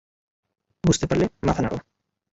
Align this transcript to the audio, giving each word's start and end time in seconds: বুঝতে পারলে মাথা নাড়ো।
বুঝতে 0.83 1.05
পারলে 1.07 1.25
মাথা 1.47 1.61
নাড়ো। 1.61 1.77